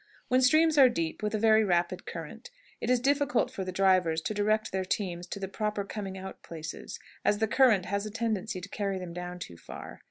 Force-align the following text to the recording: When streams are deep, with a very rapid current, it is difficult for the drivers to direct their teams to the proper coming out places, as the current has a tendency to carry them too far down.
When 0.29 0.41
streams 0.41 0.79
are 0.79 0.89
deep, 0.89 1.21
with 1.21 1.35
a 1.35 1.37
very 1.37 1.63
rapid 1.63 2.07
current, 2.07 2.49
it 2.79 2.89
is 2.89 2.99
difficult 2.99 3.51
for 3.51 3.63
the 3.63 3.71
drivers 3.71 4.19
to 4.21 4.33
direct 4.33 4.71
their 4.71 4.83
teams 4.83 5.27
to 5.27 5.39
the 5.39 5.47
proper 5.47 5.83
coming 5.83 6.17
out 6.17 6.41
places, 6.41 6.97
as 7.23 7.37
the 7.37 7.47
current 7.47 7.85
has 7.85 8.07
a 8.07 8.09
tendency 8.09 8.59
to 8.61 8.69
carry 8.69 8.97
them 8.97 9.13
too 9.37 9.57
far 9.57 9.87
down. 9.87 9.99